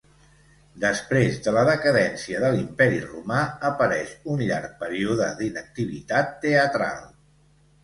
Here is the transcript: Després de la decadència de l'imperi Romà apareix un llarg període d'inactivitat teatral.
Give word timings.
Després 0.83 1.35
de 1.47 1.51
la 1.57 1.65
decadència 1.69 2.39
de 2.45 2.49
l'imperi 2.55 3.03
Romà 3.03 3.43
apareix 3.71 4.17
un 4.35 4.43
llarg 4.49 4.75
període 4.83 5.31
d'inactivitat 5.45 6.37
teatral. 6.49 7.01